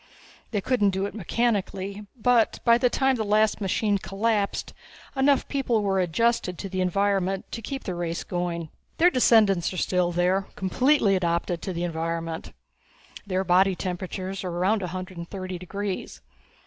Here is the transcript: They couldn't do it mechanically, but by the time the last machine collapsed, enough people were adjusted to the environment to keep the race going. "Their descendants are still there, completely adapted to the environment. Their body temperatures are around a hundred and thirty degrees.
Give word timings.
They 0.49 0.61
couldn't 0.61 0.89
do 0.89 1.05
it 1.05 1.13
mechanically, 1.13 2.07
but 2.19 2.57
by 2.65 2.79
the 2.79 2.89
time 2.89 3.17
the 3.17 3.23
last 3.23 3.61
machine 3.61 3.99
collapsed, 3.99 4.73
enough 5.15 5.47
people 5.47 5.83
were 5.83 5.99
adjusted 5.99 6.57
to 6.57 6.69
the 6.69 6.81
environment 6.81 7.45
to 7.51 7.61
keep 7.61 7.83
the 7.83 7.93
race 7.93 8.23
going. 8.23 8.69
"Their 8.97 9.11
descendants 9.11 9.71
are 9.73 9.77
still 9.77 10.11
there, 10.11 10.47
completely 10.55 11.15
adapted 11.15 11.61
to 11.61 11.71
the 11.71 11.83
environment. 11.83 12.51
Their 13.27 13.43
body 13.43 13.75
temperatures 13.75 14.43
are 14.43 14.49
around 14.49 14.81
a 14.81 14.87
hundred 14.87 15.17
and 15.19 15.29
thirty 15.29 15.59
degrees. 15.59 16.21